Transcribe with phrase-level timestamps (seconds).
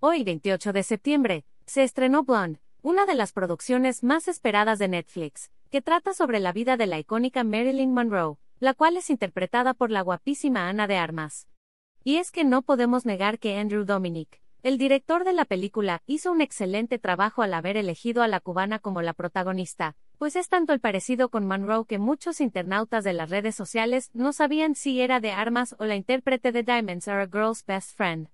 [0.00, 5.50] Hoy, 28 de septiembre, se estrenó Blonde, una de las producciones más esperadas de Netflix,
[5.72, 9.90] que trata sobre la vida de la icónica Marilyn Monroe, la cual es interpretada por
[9.90, 11.48] la guapísima Ana de Armas.
[12.04, 16.30] Y es que no podemos negar que Andrew Dominic, el director de la película, hizo
[16.30, 20.72] un excelente trabajo al haber elegido a la cubana como la protagonista, pues es tanto
[20.72, 25.18] el parecido con Monroe que muchos internautas de las redes sociales no sabían si era
[25.18, 28.28] de Armas o la intérprete de Diamonds Are a Girl's Best Friend.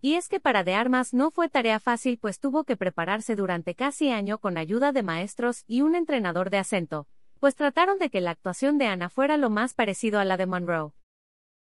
[0.00, 3.74] Y es que para De Armas no fue tarea fácil pues tuvo que prepararse durante
[3.74, 7.06] casi año con ayuda de maestros y un entrenador de acento,
[7.40, 10.46] pues trataron de que la actuación de Ana fuera lo más parecido a la de
[10.46, 10.92] Monroe.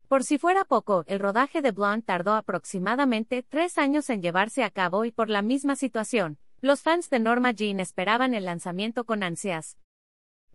[0.07, 4.71] Por si fuera poco, el rodaje de Blonde tardó aproximadamente tres años en llevarse a
[4.71, 9.21] cabo y por la misma situación, los fans de Norma Jean esperaban el lanzamiento con
[9.21, 9.77] ansias.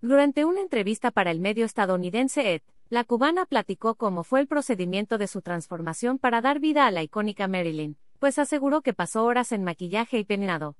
[0.00, 5.18] Durante una entrevista para el medio estadounidense Ed, la cubana platicó cómo fue el procedimiento
[5.18, 9.52] de su transformación para dar vida a la icónica Marilyn, pues aseguró que pasó horas
[9.52, 10.76] en maquillaje y peinado.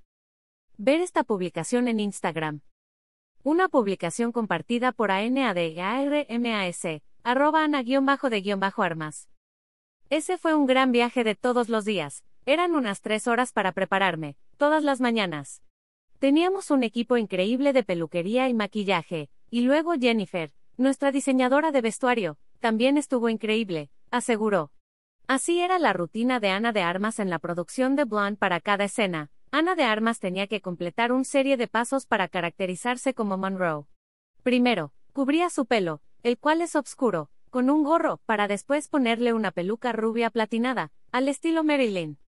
[0.77, 2.61] Ver esta publicación en Instagram.
[3.42, 9.28] Una publicación compartida por ANADARMAS, arroba ana-de-armas.
[10.11, 14.36] Ese fue un gran viaje de todos los días, eran unas tres horas para prepararme,
[14.56, 15.62] todas las mañanas.
[16.18, 22.39] Teníamos un equipo increíble de peluquería y maquillaje, y luego Jennifer, nuestra diseñadora de vestuario,
[22.61, 24.72] también estuvo increíble, aseguró.
[25.27, 28.84] Así era la rutina de Ana de Armas en la producción de Blonde para cada
[28.84, 29.30] escena.
[29.50, 33.84] Ana de Armas tenía que completar una serie de pasos para caracterizarse como Monroe.
[34.42, 39.52] Primero, cubría su pelo, el cual es oscuro, con un gorro, para después ponerle una
[39.52, 42.19] peluca rubia platinada, al estilo Marilyn.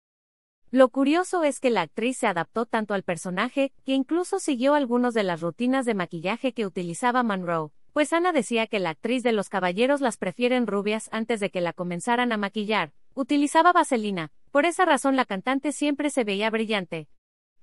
[0.70, 5.14] Lo curioso es que la actriz se adaptó tanto al personaje, que incluso siguió algunos
[5.14, 9.32] de las rutinas de maquillaje que utilizaba Monroe, pues Ana decía que la actriz de
[9.32, 12.92] los caballeros las prefieren rubias antes de que la comenzaran a maquillar.
[13.14, 17.08] Utilizaba vaselina, por esa razón la cantante siempre se veía brillante.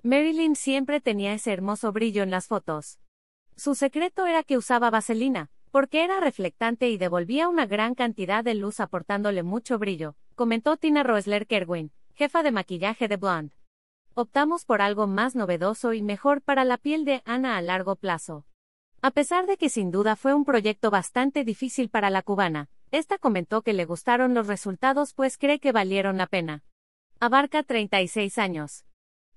[0.01, 2.97] Marilyn siempre tenía ese hermoso brillo en las fotos.
[3.55, 8.55] Su secreto era que usaba vaselina, porque era reflectante y devolvía una gran cantidad de
[8.55, 13.55] luz aportándole mucho brillo, comentó Tina Roesler Kerwin, jefa de maquillaje de Blonde.
[14.15, 18.47] Optamos por algo más novedoso y mejor para la piel de Ana a largo plazo.
[19.05, 23.17] A pesar de que sin duda fue un proyecto bastante difícil para la cubana, esta
[23.17, 26.63] comentó que le gustaron los resultados pues cree que valieron la pena.
[27.19, 28.85] Abarca 36 años.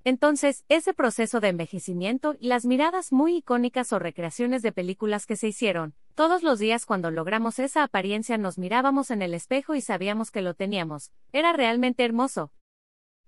[0.04, 5.34] Entonces, ese proceso de envejecimiento y las miradas muy icónicas o recreaciones de películas que
[5.34, 9.80] se hicieron, todos los días cuando logramos esa apariencia nos mirábamos en el espejo y
[9.80, 12.52] sabíamos que lo teníamos, era realmente hermoso.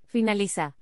[0.06, 0.76] Finaliza.